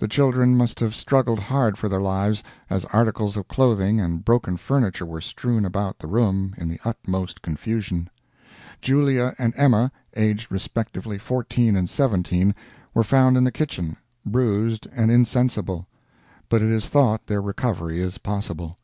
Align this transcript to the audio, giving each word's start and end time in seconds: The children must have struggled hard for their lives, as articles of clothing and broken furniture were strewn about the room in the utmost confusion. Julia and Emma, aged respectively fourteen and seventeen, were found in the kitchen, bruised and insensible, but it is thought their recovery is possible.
The 0.00 0.08
children 0.08 0.56
must 0.56 0.80
have 0.80 0.92
struggled 0.92 1.38
hard 1.38 1.78
for 1.78 1.88
their 1.88 2.00
lives, 2.00 2.42
as 2.68 2.84
articles 2.86 3.36
of 3.36 3.46
clothing 3.46 4.00
and 4.00 4.24
broken 4.24 4.56
furniture 4.56 5.06
were 5.06 5.20
strewn 5.20 5.64
about 5.64 6.00
the 6.00 6.08
room 6.08 6.52
in 6.58 6.66
the 6.66 6.80
utmost 6.84 7.42
confusion. 7.42 8.10
Julia 8.80 9.36
and 9.38 9.54
Emma, 9.56 9.92
aged 10.16 10.50
respectively 10.50 11.16
fourteen 11.16 11.76
and 11.76 11.88
seventeen, 11.88 12.56
were 12.92 13.04
found 13.04 13.36
in 13.36 13.44
the 13.44 13.52
kitchen, 13.52 13.98
bruised 14.26 14.88
and 14.92 15.12
insensible, 15.12 15.86
but 16.48 16.60
it 16.60 16.68
is 16.70 16.88
thought 16.88 17.28
their 17.28 17.40
recovery 17.40 18.00
is 18.00 18.18
possible. 18.18 18.78